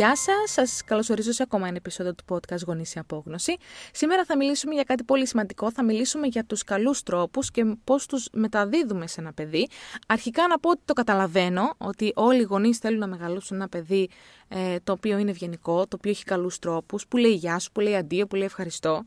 [0.00, 3.56] Γεια σας, σας καλωσορίζω σε ακόμα ένα επεισόδιο του podcast Γονείς σε Απόγνωση.
[3.92, 5.72] Σήμερα θα μιλήσουμε για κάτι πολύ σημαντικό.
[5.72, 9.68] Θα μιλήσουμε για τους καλούς τρόπους και πώς τους μεταδίδουμε σε ένα παιδί.
[10.06, 14.08] Αρχικά να πω ότι το καταλαβαίνω, ότι όλοι οι γονείς θέλουν να μεγαλώσουν ένα παιδί
[14.48, 17.80] ε, το οποίο είναι ευγενικό, το οποίο έχει καλούς τρόπους, που λέει γεια σου, που
[17.80, 19.04] λέει αντίο, που λέει ευχαριστώ.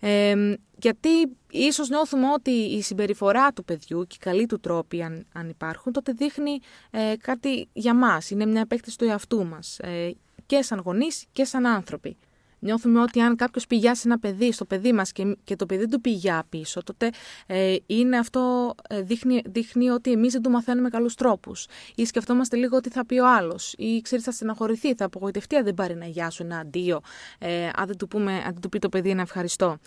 [0.00, 1.08] Ε, γιατί
[1.50, 5.92] ίσως νιώθουμε ότι η συμπεριφορά του παιδιού και οι καλοί του τρόποι αν, αν υπάρχουν,
[5.92, 6.58] τότε δείχνει
[6.90, 10.14] ε, κάτι για μας, είναι μια επέκταση του εαυτού μας ε,
[10.46, 12.16] και σαν γονείς και σαν άνθρωποι.
[12.60, 16.00] Νιώθουμε ότι αν κάποιος πηγιάσει ένα παιδί στο παιδί μας και, και το παιδί του
[16.00, 17.10] πηγιά πίσω, τότε
[17.46, 21.66] ε, είναι αυτό, ε, δείχνει, δείχνει ότι εμείς δεν του μαθαίνουμε καλούς τρόπους.
[21.94, 23.74] Ή σκεφτόμαστε λίγο ότι θα πει ο άλλος.
[23.76, 27.00] Ή ξέρεις, θα στεναχωρηθεί, θα απογοητευτεί αν δεν πάρει ένα γεια σου, ένα αντίο,
[27.38, 29.78] ε, αν, δεν του πούμε, αν δεν του πει το παιδί ένα ευχαριστώ.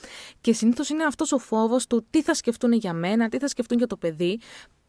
[0.42, 3.78] Και συνήθως είναι αυτός ο φόβος του τι θα σκεφτούν για μένα, τι θα σκεφτούν
[3.78, 4.40] για το παιδί,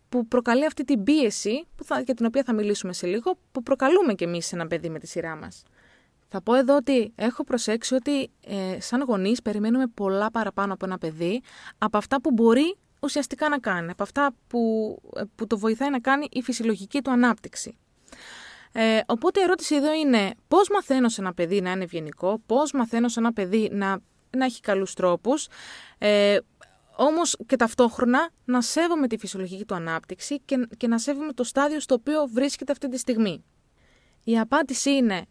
[0.08, 3.62] που προκαλεί αυτή την πίεση, που θα, για την οποία θα μιλήσουμε σε λίγο, που
[3.62, 5.62] προκαλούμε κι εμείς σε ένα παιδί με τη σειρά μας.
[6.36, 10.98] Θα πω εδώ ότι έχω προσέξει ότι ε, σαν γονείς περιμένουμε πολλά παραπάνω από ένα
[10.98, 11.42] παιδί
[11.78, 14.60] από αυτά που μπορεί ουσιαστικά να κάνει, από αυτά που,
[15.16, 17.76] ε, που το βοηθάει να κάνει η φυσιολογική του ανάπτυξη.
[18.72, 22.72] Ε, οπότε η ερώτηση εδώ είναι πώς μαθαίνω σε ένα παιδί να είναι ευγενικό, πώς
[22.72, 23.98] μαθαίνω σε ένα παιδί να,
[24.36, 25.48] να έχει καλούς τρόπους,
[25.98, 26.38] ε,
[26.96, 31.80] όμως και ταυτόχρονα να σέβομαι τη φυσιολογική του ανάπτυξη και, και να σέβομαι το στάδιο
[31.80, 33.44] στο οποίο βρίσκεται αυτή τη στιγμή.
[34.24, 35.26] Η απάντηση είναι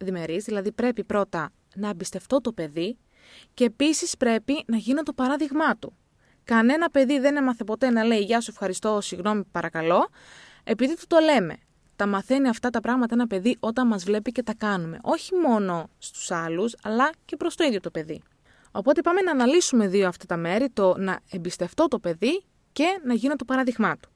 [0.00, 2.98] διμερείς, δηλαδή πρέπει πρώτα να εμπιστευτώ το παιδί
[3.54, 5.92] και επίσης πρέπει να γίνω το παράδειγμά του.
[6.44, 10.08] Κανένα παιδί δεν έμαθε ποτέ να λέει «Γεια σου, ευχαριστώ, συγγνώμη, παρακαλώ»,
[10.64, 11.56] επειδή του το λέμε.
[11.96, 14.98] Τα μαθαίνει αυτά τα πράγματα ένα παιδί όταν μας βλέπει και τα κάνουμε.
[15.02, 18.22] Όχι μόνο στους άλλους, αλλά και προς το ίδιο το παιδί.
[18.72, 23.14] Οπότε πάμε να αναλύσουμε δύο αυτά τα μέρη, το να εμπιστευτώ το παιδί και να
[23.14, 24.09] γίνω το παράδειγμά του.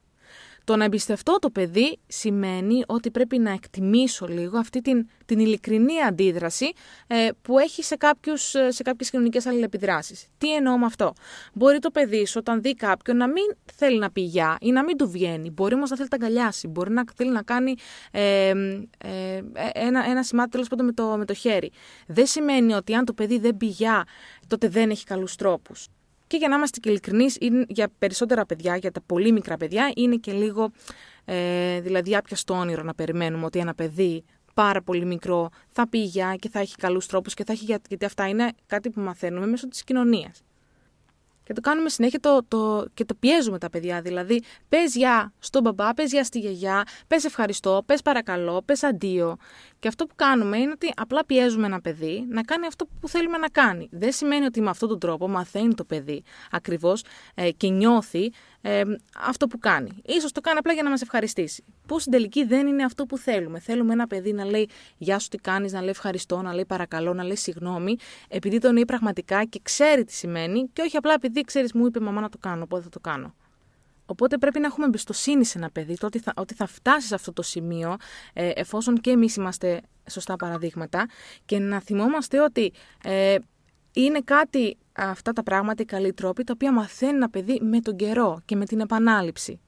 [0.65, 6.01] Το να εμπιστευτώ το παιδί σημαίνει ότι πρέπει να εκτιμήσω λίγο αυτή την, την ειλικρινή
[6.01, 6.71] αντίδραση
[7.07, 10.27] ε, που έχει σε, κάποιους, ε, σε κάποιες κοινωνικές αλληλεπιδράσεις.
[10.37, 11.13] Τι εννοώ με αυτό;
[11.53, 14.83] Μπορεί το παιδί σου όταν δει κάποιον να μην θέλει να πει γεια ή να
[14.83, 15.49] μην του βγαίνει.
[15.49, 16.67] Μπορεί όμως να θέλει να αγκαλιάσει.
[16.67, 17.75] Μπορεί να θέλει να κάνει
[18.11, 18.49] ε,
[18.97, 19.41] ε,
[19.73, 21.71] ένα, ένα σημάδι τέλος πάντων με το, με το χέρι.
[22.07, 24.03] Δεν σημαίνει ότι αν το παιδί δεν πει γεια
[24.47, 25.87] τότε δεν έχει καλούς τρόπους.
[26.35, 27.37] Και για να είμαστε και ειλικρινείς,
[27.67, 30.71] για περισσότερα παιδιά, για τα πολύ μικρά παιδιά, είναι και λίγο
[31.25, 34.23] ε, δηλαδή άπιαστο όνειρο να περιμένουμε ότι ένα παιδί
[34.53, 38.05] πάρα πολύ μικρό θα πει γεια και θα έχει καλούς τρόπους και θα έχει γιατί
[38.05, 40.41] αυτά είναι κάτι που μαθαίνουμε μέσω της κοινωνίας.
[41.45, 44.01] Και το κάνουμε συνέχεια το, το, και το πιέζουμε τα παιδιά.
[44.01, 49.37] Δηλαδή, πες γεια στον μπαμπά, πες γεια στη γιαγιά, πες ευχαριστώ, πες παρακαλώ, πες αντίο.
[49.79, 53.37] Και αυτό που κάνουμε είναι ότι απλά πιέζουμε ένα παιδί να κάνει αυτό που θέλουμε
[53.37, 53.87] να κάνει.
[53.91, 57.03] Δεν σημαίνει ότι με αυτόν τον τρόπο μαθαίνει το παιδί ακριβώς
[57.35, 58.31] ε, και νιώθει
[58.61, 58.81] ε,
[59.17, 60.01] αυτό που κάνει.
[60.05, 61.63] Ίσως το κάνει απλά για να μας ευχαριστήσει.
[61.87, 63.59] Που στην τελική δεν είναι αυτό που θέλουμε.
[63.59, 67.13] Θέλουμε ένα παιδί να λέει Γεια σου, τι κάνεις, να λέει ευχαριστώ, να λέει παρακαλώ,
[67.13, 67.95] να λέει συγγνώμη,
[68.27, 71.99] επειδή το εννοεί πραγματικά και ξέρει τι σημαίνει, και όχι απλά επειδή ξέρεις, μου είπε
[71.99, 73.33] μαμά να το κάνω, οπότε θα το κάνω.
[74.05, 77.15] Οπότε πρέπει να έχουμε εμπιστοσύνη σε ένα παιδί, το ότι θα, ότι θα φτάσει σε
[77.15, 77.95] αυτό το σημείο,
[78.33, 81.09] ε, εφόσον και εμείς είμαστε σωστά παραδείγματα,
[81.45, 82.73] και να θυμόμαστε ότι
[83.03, 83.35] ε,
[83.93, 87.95] είναι κάτι αυτά τα πράγματα, οι καλοί τρόποι, τα οποία μαθαίνει ένα παιδί με τον
[87.95, 89.59] καιρό και με την επανάληψη.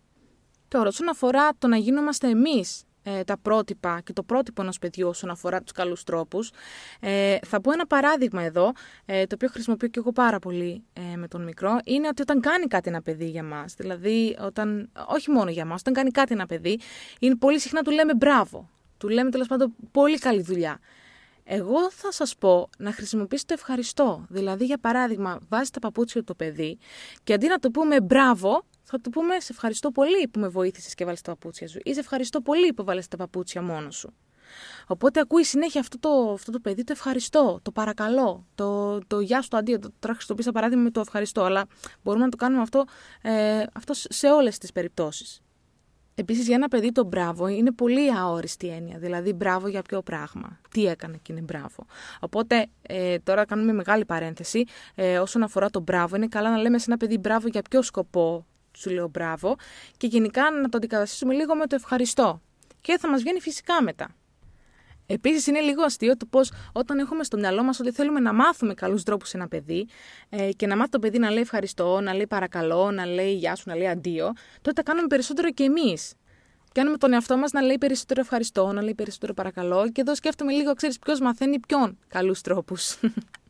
[0.68, 5.08] Τώρα, όσον αφορά το να γίνομαστε εμείς ε, τα πρότυπα και το πρότυπο ενός παιδιού
[5.08, 6.52] όσον αφορά τους καλούς τρόπους,
[7.00, 8.72] ε, θα πω ένα παράδειγμα εδώ,
[9.06, 12.42] ε, το οποίο χρησιμοποιώ και εγώ πάρα πολύ ε, με τον μικρό, είναι ότι όταν
[12.42, 16.34] κάνει κάτι ένα παιδί για μας, δηλαδή, όταν, όχι μόνο για μας, όταν κάνει κάτι
[16.34, 16.80] ένα παιδί,
[17.20, 18.70] είναι πολύ συχνά του λέμε μπράβο.
[18.98, 20.80] Του λέμε τέλος πάντων πολύ καλή δουλειά.
[21.44, 24.26] Εγώ θα σας πω να χρησιμοποιήσετε το ευχαριστώ.
[24.30, 26.78] Δηλαδή, για παράδειγμα, βάζει τα παπούτσια το παιδί
[27.24, 30.94] και αντί να το πούμε μπράβο, θα του πούμε σε ευχαριστώ πολύ που με βοήθησες
[30.94, 34.14] και βάλεις τα παπούτσια σου ή σε ευχαριστώ πολύ που βάλες τα παπούτσια μόνος σου.
[34.88, 39.42] Οπότε ακούει συνέχεια αυτό το, αυτό το παιδί το ευχαριστώ, το παρακαλώ, το, το γεια
[39.42, 39.80] σου, το αντίο.
[39.80, 41.66] Το, τώρα χρησιμοποιήσα παράδειγμα με το ευχαριστώ, αλλά
[42.04, 42.86] μπορούμε να το κάνουμε αυτό,
[43.22, 45.42] ε, αυτό σε όλες τις περιπτώσεις.
[46.16, 48.98] Επίσης, για ένα παιδί το μπράβο είναι πολύ αόριστη έννοια.
[48.98, 50.60] Δηλαδή, μπράβο για ποιο πράγμα.
[50.70, 51.86] Τι έκανε και είναι μπράβο.
[52.20, 54.64] Οπότε, ε, τώρα κάνουμε μεγάλη παρένθεση.
[54.96, 57.82] Ε, όσον αφορά το μπράβο, είναι καλά να λέμε σε ένα παιδί μπράβο για ποιο
[57.82, 58.46] σκοπό
[58.78, 59.56] σου λέω μπράβο.
[59.98, 62.42] Και γενικά να το αντικαταστήσουμε λίγο με το ευχαριστώ.
[62.82, 64.16] Και θα μας βγαίνει φυσικά μετά.
[65.10, 68.74] Επίσης, είναι λίγο αστείο το πώς όταν έχουμε στο μυαλό μας ότι θέλουμε να μάθουμε
[68.74, 69.88] καλούς τρόπους σε ένα παιδί
[70.30, 73.56] ε, και να μάθει το παιδί να λέει ευχαριστώ, να λέει παρακαλώ, να λέει γεια
[73.56, 76.14] σου, να λέει αντίο, τότε τα κάνουμε περισσότερο και εμείς.
[76.72, 80.52] Κάνουμε τον εαυτό μας να λέει περισσότερο ευχαριστώ, να λέει περισσότερο παρακαλώ και εδώ σκέφτομαι
[80.52, 82.96] λίγο, ξέρεις ποιος μαθαίνει ποιον καλούς τρόπους.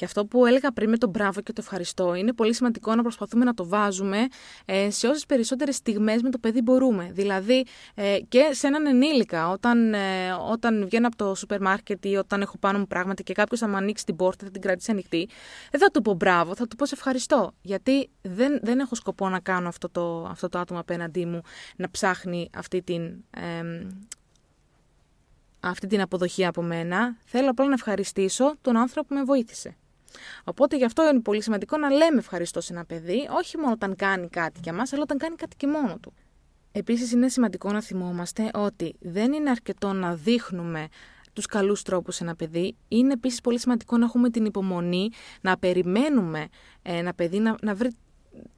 [0.00, 3.02] Και αυτό που έλεγα πριν με τον μπράβο και το ευχαριστώ, είναι πολύ σημαντικό να
[3.02, 4.26] προσπαθούμε να το βάζουμε
[4.64, 7.10] ε, σε όσες περισσότερες στιγμές με το παιδί μπορούμε.
[7.12, 7.64] Δηλαδή
[7.94, 9.98] ε, και σε έναν ενήλικα, όταν, ε,
[10.50, 13.68] όταν βγαίνω από το σούπερ μάρκετ ή όταν έχω πάνω μου πράγματα και κάποιος θα
[13.68, 15.28] μου ανοίξει την πόρτα, θα την κρατήσει ανοιχτή,
[15.70, 17.52] δεν θα του πω μπράβο, θα του πω σε ευχαριστώ.
[17.62, 21.40] Γιατί δεν, δεν έχω σκοπό να κάνω αυτό το, αυτό το άτομο απέναντί μου
[21.76, 23.02] να ψάχνει αυτή την.
[23.30, 23.86] Ε,
[25.60, 29.76] αυτή την αποδοχή από μένα, θέλω απλά να ευχαριστήσω τον άνθρωπο που με βοήθησε.
[30.44, 33.96] Οπότε γι' αυτό είναι πολύ σημαντικό να λέμε ευχαριστώ σε ένα παιδί, όχι μόνο όταν
[33.96, 36.12] κάνει κάτι για μας, αλλά όταν κάνει κάτι και μόνο του.
[36.72, 40.88] Επίσης, είναι σημαντικό να θυμόμαστε ότι δεν είναι αρκετό να δείχνουμε
[41.32, 42.76] τους καλούς τρόπους σε ένα παιδί.
[42.88, 45.10] Είναι επίσης πολύ σημαντικό να έχουμε την υπομονή
[45.40, 46.48] να περιμένουμε
[46.82, 47.90] ένα παιδί να, να βρει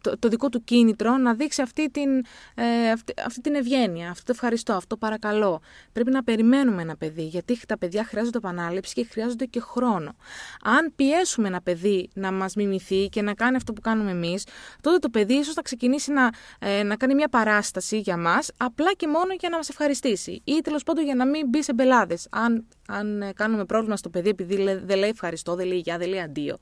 [0.00, 2.24] το, το δικό του κίνητρο να δείξει αυτή την,
[2.54, 5.60] ε, αυτή, αυτή, την ευγένεια, αυτό το ευχαριστώ, αυτό παρακαλώ.
[5.92, 10.14] Πρέπει να περιμένουμε ένα παιδί, γιατί τα παιδιά χρειάζονται επανάληψη και χρειάζονται και χρόνο.
[10.62, 14.46] Αν πιέσουμε ένα παιδί να μας μιμηθεί και να κάνει αυτό που κάνουμε εμείς,
[14.80, 18.92] τότε το παιδί ίσως θα ξεκινήσει να, ε, να κάνει μια παράσταση για μας, απλά
[18.92, 20.40] και μόνο για να μας ευχαριστήσει.
[20.44, 22.26] Ή τέλος πάντων για να μην μπει σε μπελάδες.
[22.30, 26.08] Αν, αν ε, κάνουμε πρόβλημα στο παιδί επειδή δεν λέει ευχαριστώ, δεν λέει γεια, δεν
[26.08, 26.58] λέει αντίο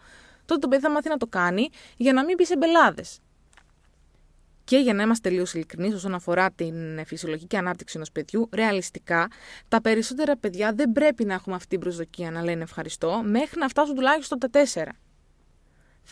[0.50, 3.18] τότε το παιδί θα μάθει να το κάνει για να μην μπει σε μπελάδες.
[4.64, 9.28] Και για να είμαστε τελείως ειλικρινείς όσον αφορά την φυσιολογική ανάπτυξη ενός παιδιού, ρεαλιστικά,
[9.68, 13.68] τα περισσότερα παιδιά δεν πρέπει να έχουμε αυτή την προσδοκία να λένε ευχαριστώ μέχρι να
[13.68, 14.92] φτάσουν τουλάχιστον τα τέσσερα.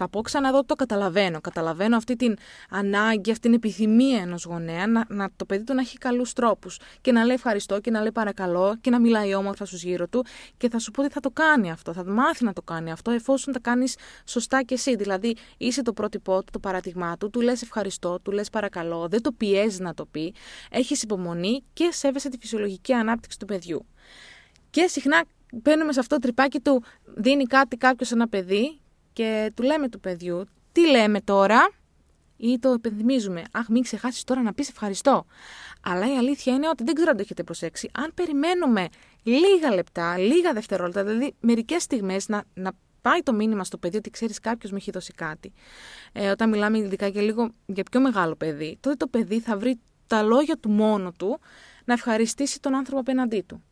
[0.01, 1.41] Θα πω ξανά εδώ το καταλαβαίνω.
[1.41, 2.37] Καταλαβαίνω αυτή την
[2.71, 6.79] ανάγκη, αυτή την επιθυμία ενός γονέα να, να το παιδί του να έχει καλούς τρόπους
[7.01, 10.25] και να λέει ευχαριστώ και να λέει παρακαλώ και να μιλάει όμορφα στους γύρω του
[10.57, 13.11] και θα σου πω ότι θα το κάνει αυτό, θα μάθει να το κάνει αυτό
[13.11, 14.97] εφόσον τα κάνεις σωστά και εσύ.
[14.97, 19.23] Δηλαδή είσαι το πρότυπό του, το παράδειγμά του, του λες ευχαριστώ, του λες παρακαλώ, δεν
[19.23, 20.35] το πιέζει να το πει,
[20.71, 23.87] έχεις υπομονή και σέβεσαι τη φυσιολογική ανάπτυξη του παιδιού.
[24.71, 28.81] Και συχνά μπαίνουμε σε αυτό το τρυπάκι του δίνει κάτι κάποιος ένα παιδί
[29.19, 31.71] και του λέμε του παιδιού, τι λέμε τώρα,
[32.37, 33.43] ή το επενδυμίζουμε.
[33.53, 35.27] Αχ, μην ξεχάσεις τώρα να πεις ευχαριστώ.
[35.83, 37.91] Αλλά η αλήθεια είναι ότι δεν ξέρω αν το έχετε προσέξει.
[37.93, 38.89] Αν περιμένουμε
[39.23, 42.73] λίγα λεπτά, λίγα δευτερόλεπτα, δηλαδή μερικές στιγμές να, να
[43.03, 45.53] πάει το μήνυμα στο παιδί ότι ξέρεις κάποιος μου έχει δώσει κάτι.
[46.13, 49.81] Ε, όταν μιλάμε ειδικά και λίγο για πιο μεγάλο παιδί, τότε το παιδί θα βρει
[50.07, 51.41] τα λόγια του μόνο του
[51.85, 53.63] να ευχαριστήσει τον άνθρωπο απέναντί του.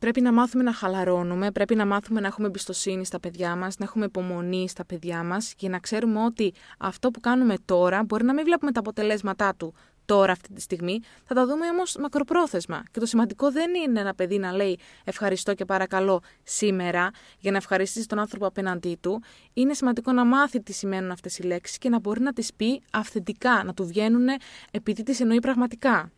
[0.00, 3.84] Πρέπει να μάθουμε να χαλαρώνουμε, πρέπει να μάθουμε να έχουμε εμπιστοσύνη στα παιδιά μας, να
[3.84, 8.34] έχουμε υπομονή στα παιδιά μας και να ξέρουμε ότι αυτό που κάνουμε τώρα μπορεί να
[8.34, 9.74] μην βλέπουμε τα αποτελέσματά του
[10.04, 12.82] τώρα, αυτή τη στιγμή, θα τα δούμε όμως μακροπρόθεσμα.
[12.90, 17.56] Και το σημαντικό δεν είναι ένα παιδί να λέει ευχαριστώ και παρακαλώ σήμερα για να
[17.56, 19.22] ευχαριστήσει τον άνθρωπο απέναντί του.
[19.52, 22.82] Είναι σημαντικό να μάθει τι σημαίνουν αυτές οι λέξεις και να μπορεί να τις πει
[22.92, 24.26] αυθεντικά, να του βγαίνουν
[24.70, 26.10] επειδή τις εννοεί πραγματικά.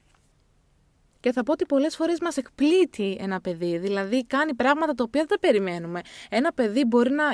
[1.22, 3.78] Και θα πω ότι πολλές φορές μας εκπλήττει ένα παιδί.
[3.78, 6.00] Δηλαδή, κάνει πράγματα τα οποία δεν περιμένουμε.
[6.28, 7.24] Ένα παιδί μπορεί να.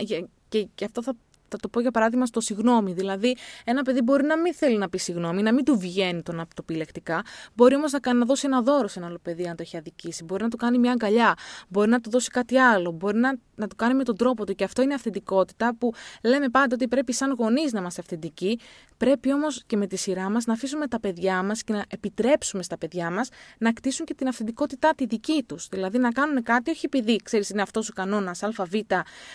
[0.48, 1.14] Και, και αυτό θα
[1.48, 2.92] θα το πω για παράδειγμα στο συγγνώμη.
[2.92, 6.32] Δηλαδή, ένα παιδί μπορεί να μην θέλει να πει συγγνώμη, να μην του βγαίνει το
[6.32, 7.22] να το πει λεκτικά.
[7.54, 10.24] Μπορεί όμως να, να δώσει ένα δώρο σε ένα άλλο παιδί, αν το έχει αδικήσει.
[10.24, 11.34] Μπορεί να του κάνει μια αγκαλιά.
[11.68, 12.90] Μπορεί να του δώσει κάτι άλλο.
[12.90, 14.54] Μπορεί να, να το κάνει με τον τρόπο του.
[14.54, 15.92] Και αυτό είναι αυθεντικότητα που
[16.22, 18.58] λέμε πάντα ότι πρέπει σαν γονείς να είμαστε αυθεντικοί.
[18.96, 22.62] Πρέπει όμως και με τη σειρά μας να αφήσουμε τα παιδιά μας και να επιτρέψουμε
[22.62, 23.28] στα παιδιά μας
[23.58, 25.68] να κτίσουν και την αυθεντικότητά τη δική τους.
[25.68, 28.54] Δηλαδή να κάνουν κάτι, όχι επειδή ξέρεις είναι αυτός ο κανόνας ΑΒ,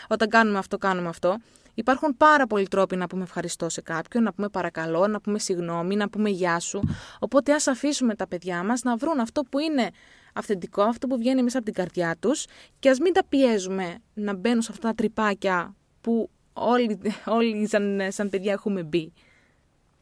[0.07, 1.37] όταν κάνουμε αυτό, κάνουμε αυτό.
[1.73, 5.95] Υπάρχουν πάρα πολλοί τρόποι να πούμε ευχαριστώ σε κάποιον, να πούμε παρακαλώ, να πούμε συγγνώμη,
[5.95, 6.79] να πούμε γεια σου.
[7.19, 9.89] Οπότε ας αφήσουμε τα παιδιά μας να βρουν αυτό που είναι
[10.33, 12.45] αυθεντικό, αυτό που βγαίνει μέσα από την καρδιά τους
[12.79, 16.99] και ας μην τα πιέζουμε να μπαίνουν σε αυτά τα τρυπάκια που όλοι,
[17.37, 19.13] όλοι σαν, σαν παιδιά έχουμε μπει.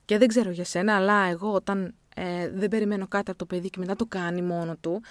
[0.05, 3.69] Και δεν ξέρω για σένα, αλλά εγώ όταν ε, δεν περιμένω κάτι από το παιδί
[3.69, 5.01] και μετά το κάνει μόνο του,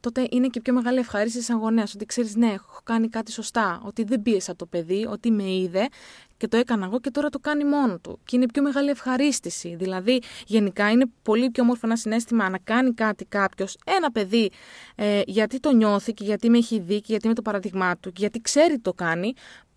[0.00, 1.94] τότε είναι και πιο μεγάλη ευχαρίστηση σαν γονέας.
[1.94, 3.82] Ότι ξέρεις, ναι, έχω κάνει κάτι σωστά.
[3.84, 5.88] Ότι δεν πίεσα το παιδί, ότι με είδε
[6.36, 8.18] και το έκανα εγώ και τώρα το κάνει μόνο του.
[8.24, 9.74] Και είναι πιο μεγάλη ευχαρίστηση.
[9.76, 14.50] Δηλαδή, γενικά είναι πολύ πιο όμορφο ένα συνέστημα να κάνει κάτι κάποιος, ένα παιδί,
[14.94, 18.08] ε, γιατί το νιώθει και γιατί με έχει δει και γιατί με το παραδειγμά του
[18.12, 19.32] και γιατί ξέρει το κάνει,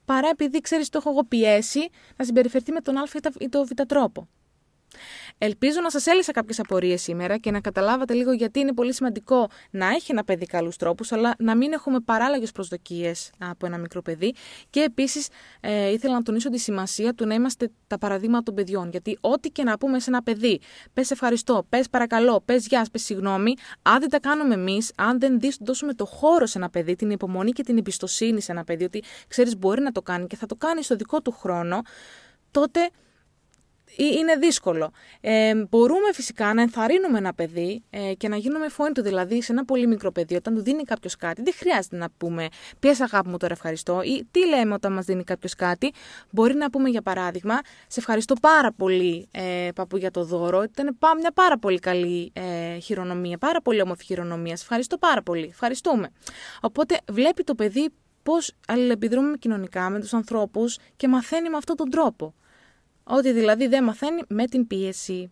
[0.06, 3.04] παρά επειδή ξέρεις το έχω εγώ πιέσει να συμπεριφερθεί με τον Α
[3.40, 4.28] ή τον Β τρόπο.
[5.38, 9.50] Ελπίζω να σας έλυσα κάποιες απορίες σήμερα και να καταλάβατε λίγο γιατί είναι πολύ σημαντικό
[9.70, 14.02] να έχει ένα παιδί καλούς τρόπους, αλλά να μην έχουμε παράλλαγε προσδοκίες από ένα μικρό
[14.02, 14.34] παιδί.
[14.70, 15.28] Και επίσης
[15.60, 18.90] ε, ήθελα να τονίσω τη σημασία του να είμαστε τα παραδείγματα των παιδιών.
[18.90, 20.60] Γιατί ό,τι και να πούμε σε ένα παιδί,
[20.94, 25.40] πες ευχαριστώ, πες παρακαλώ, πες γεια, πες συγγνώμη, αν δεν τα κάνουμε εμείς, αν δεν
[25.60, 29.04] δώσουμε το χώρο σε ένα παιδί, την υπομονή και την εμπιστοσύνη σε ένα παιδί, ότι
[29.28, 31.82] ξέρεις μπορεί να το κάνει και θα το κάνει στο δικό του χρόνο,
[32.52, 32.90] τότε
[33.98, 34.92] είναι δύσκολο.
[35.22, 39.02] Ε, μπορούμε φυσικά να ενθαρρύνουμε ένα παιδί ε, και να γίνουμε φωνή του.
[39.02, 42.48] Δηλαδή, σε ένα πολύ μικρό παιδί, όταν του δίνει κάποιος κάτι, δεν χρειάζεται να πούμε
[42.80, 45.92] Ποιε αγάπη μου τώρα ευχαριστώ ή τι λέμε όταν μας δίνει κάποιος κάτι.
[46.30, 50.64] Μπορεί να πούμε για παράδειγμα, Σε ευχαριστώ πάρα πολύ, ε, παππού, για το δώρο.
[50.64, 54.56] Ήταν μια πάρα πολύ καλή ε, χειρονομία, πάρα πολύ όμορφη χειρονομία.
[54.56, 55.48] Σε ευχαριστώ πάρα πολύ.
[55.50, 56.10] Ευχαριστούμε.
[56.62, 57.90] Οπότε βλέπει το παιδί
[58.24, 62.34] πώς αλληλεπιδρούμε κοινωνικά με τους ανθρώπους και μαθαίνει με αυτόν τον τρόπο.
[63.04, 65.32] Ότι δηλαδή δεν μαθαίνει με την πίεση.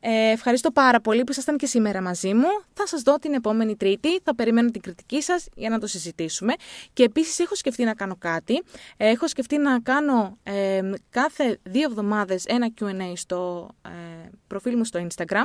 [0.00, 2.48] Ε, ευχαριστώ πάρα πολύ που ήσασταν και σήμερα μαζί μου.
[2.72, 4.20] Θα σας δω την επόμενη Τρίτη.
[4.22, 6.54] Θα περιμένω την κριτική σας για να το συζητήσουμε.
[6.92, 8.62] Και επίσης έχω σκεφτεί να κάνω κάτι.
[8.96, 15.06] Έχω σκεφτεί να κάνω ε, κάθε δύο εβδομάδες ένα Q&A στο ε, προφίλ μου στο
[15.06, 15.44] Instagram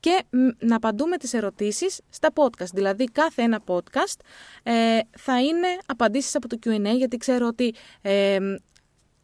[0.00, 0.24] και
[0.58, 2.72] να απαντούμε τις ερωτήσεις στα podcast.
[2.72, 4.20] Δηλαδή κάθε ένα podcast
[4.62, 8.38] ε, θα είναι απαντήσεις από το Q&A γιατί ξέρω ότι ε,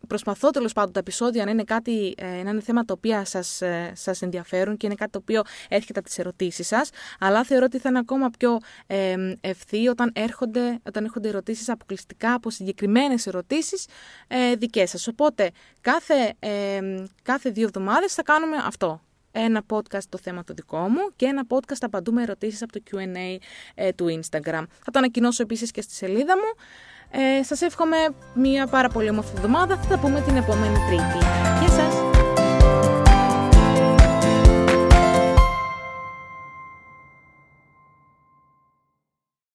[0.08, 3.62] προσπαθώ τέλος πάντων τα επεισόδια να είναι, κάτι, ε, να είναι θέματα τα οποία σας,
[3.62, 7.64] ε, σας ενδιαφέρουν και είναι κάτι το οποίο έρχεται από τις ερωτήσεις σας, αλλά θεωρώ
[7.64, 13.26] ότι θα είναι ακόμα πιο ε, ευθύ όταν έρχονται, όταν έρχονται ερωτήσεις αποκλειστικά από συγκεκριμένες
[13.26, 13.86] ερωτήσεις
[14.26, 15.06] ε, δικές σας.
[15.06, 15.50] Οπότε
[15.80, 16.80] κάθε, ε,
[17.22, 19.00] κάθε δύο εβδομάδες θα κάνουμε αυτό
[19.32, 23.36] ένα podcast το θέμα το δικό μου και ένα podcast απαντούμε ερωτήσεις από το Q&A
[23.74, 24.64] ε, του Instagram.
[24.84, 26.62] Θα το ανακοινώσω επίσης και στη σελίδα μου.
[27.10, 27.96] Ε, σας εύχομαι
[28.34, 29.76] μια πάρα πολύ όμορφη εβδομάδα.
[29.76, 31.24] Θα τα πούμε την επόμενη Τρίτη.
[31.24, 31.47] Γεια σας!